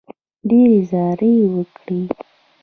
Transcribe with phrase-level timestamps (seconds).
[0.47, 1.99] ډېرې زارۍ یې وکړې.